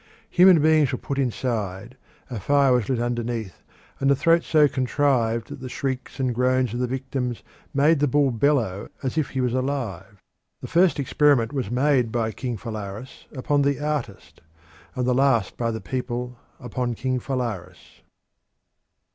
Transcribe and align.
Human 0.31 0.63
beings 0.63 0.91
were 0.91 0.97
put 0.97 1.19
inside, 1.19 1.95
a 2.27 2.39
fire 2.39 2.73
was 2.73 2.89
lit 2.89 2.99
underneath, 2.99 3.61
and 3.99 4.09
the 4.09 4.15
throat 4.15 4.39
was 4.41 4.47
so 4.47 4.67
contrived 4.67 5.49
that 5.49 5.59
the 5.59 5.69
shrieks 5.69 6.19
and 6.19 6.33
groans 6.33 6.73
of 6.73 6.79
the 6.79 6.87
victims 6.87 7.43
made 7.71 7.99
the 7.99 8.07
bull 8.07 8.31
bellow 8.31 8.89
as 9.03 9.15
if 9.15 9.29
he 9.29 9.41
was 9.41 9.53
alive. 9.53 10.19
The 10.59 10.67
first 10.67 10.99
experiment 10.99 11.53
was 11.53 11.69
made 11.69 12.11
by 12.11 12.31
King 12.31 12.57
Phalaris 12.57 13.27
upon 13.33 13.61
the 13.61 13.79
artist, 13.79 14.41
and 14.95 15.05
the 15.05 15.13
last 15.13 15.55
by 15.55 15.69
the 15.69 15.79
people 15.79 16.35
upon 16.59 16.95
King 16.95 17.19
Phalaris. 17.19 18.01